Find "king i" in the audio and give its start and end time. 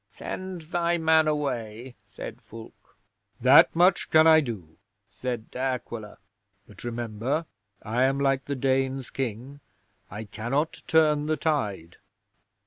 9.11-10.23